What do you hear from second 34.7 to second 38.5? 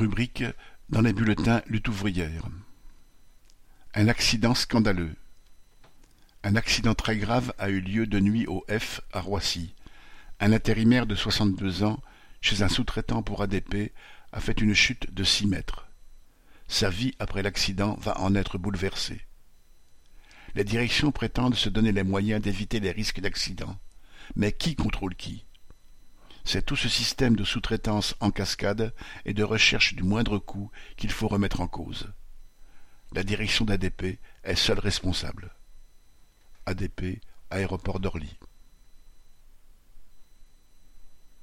responsable. ADP, aéroport d'Orly.